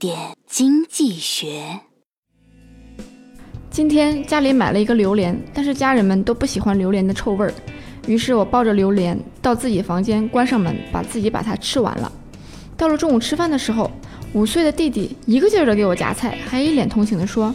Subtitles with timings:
[0.00, 1.78] 点经济学。
[3.70, 7.52] 今天家里买了一个榴莲，但是家人们都不喜欢榴莲的臭味儿，
[8.06, 12.10] 于是我抱着榴莲到自己房间，关上门，把自己把它吃完了。
[12.78, 13.90] 到了中午吃饭的时候，
[14.32, 17.54] 五岁的弟弟一个劲儿的给我夹菜，还一脸同情的说：“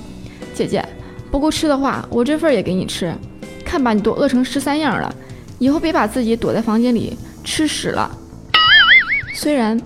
[0.53, 0.87] 姐姐，
[1.31, 3.11] 不够吃的话，我这份儿也给你吃。
[3.65, 5.11] 看把你都饿成十三样了，
[5.57, 8.15] 以后别把自己躲在房间里吃屎了。”
[9.33, 9.81] 虽然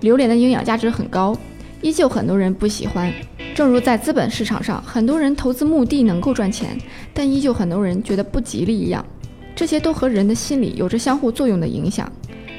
[0.00, 1.34] 榴莲的营养价值很高，
[1.82, 3.12] 依旧很多人不喜欢。
[3.54, 6.78] 正如在资本市场上，很多人投资目的能够赚钱，
[7.12, 9.04] 但依旧很多人觉得不吉利一样。
[9.54, 12.10] 这些都和人的心理有着相互作用的影响。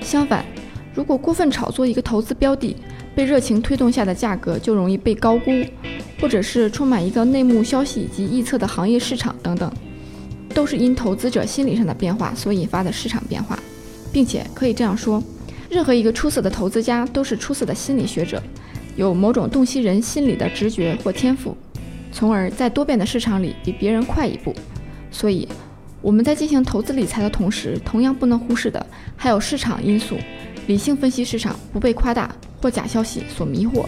[0.02, 0.46] 相反，
[0.94, 2.76] 如果过分炒作一个投资标的，
[3.16, 5.52] 被热情推动下的价格就容易被高估，
[6.22, 9.72] 或者是充满一个内幕消息以及臆测的行业市场等等，
[10.54, 13.58] 都是因投资者心理上的变化所引发的市场变化，
[14.12, 15.24] 并且可以这样说，
[15.70, 18.42] 任何一个出色的投资家都是出色的心理学者。
[18.96, 21.58] 有某种洞悉人心理的直觉或天赋，
[22.12, 24.54] 从而在多变的市场里比别人快一步。
[25.10, 25.48] 所以，
[26.02, 30.16] 我们在进行投资理财的同时，同样不能忽视的还有市场因素，
[30.68, 33.86] 理性分析市场，不被夸大或假消息所迷惑。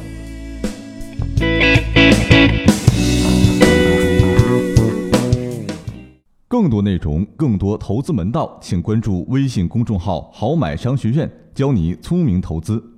[6.48, 12.95] 更多内容，更多投资门道，请关注微信公众号“好买商学院”，教你聪明投资。